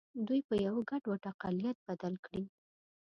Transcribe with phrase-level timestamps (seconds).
[0.27, 2.43] دوی په یوه ګډوډ اقلیت بدل کړي.